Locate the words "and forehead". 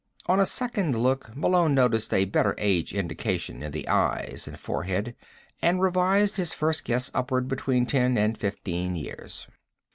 4.47-5.15